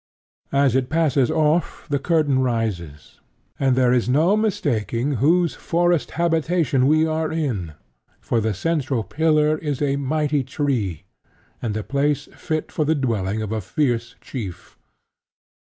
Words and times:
As 0.51 0.75
it 0.75 0.89
passes 0.89 1.29
off, 1.29 1.85
the 1.87 1.99
curtain 1.99 2.39
rises; 2.39 3.19
and 3.59 3.75
there 3.75 3.93
is 3.93 4.09
no 4.09 4.35
mistaking 4.35 5.17
whose 5.21 5.53
forest 5.53 6.09
habitation 6.17 6.87
we 6.87 7.05
are 7.05 7.31
in; 7.31 7.73
for 8.19 8.41
the 8.41 8.55
central 8.55 9.03
pillar 9.03 9.59
is 9.59 9.79
a 9.79 9.97
mighty 9.97 10.43
tree, 10.43 11.03
and 11.61 11.75
the 11.75 11.83
place 11.83 12.27
fit 12.35 12.71
for 12.71 12.83
the 12.83 12.95
dwelling 12.95 13.43
of 13.43 13.51
a 13.51 13.61
fierce 13.61 14.15
chief. 14.21 14.75